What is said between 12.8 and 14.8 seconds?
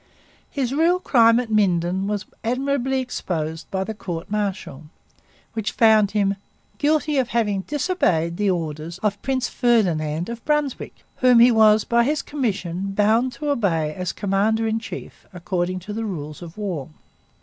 bound to obey as commander in